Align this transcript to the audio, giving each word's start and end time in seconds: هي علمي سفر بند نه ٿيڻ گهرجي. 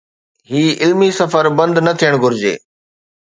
هي 0.51 0.63
علمي 0.81 1.09
سفر 1.19 1.45
بند 1.57 1.75
نه 1.85 1.91
ٿيڻ 1.99 2.13
گهرجي. 2.23 2.53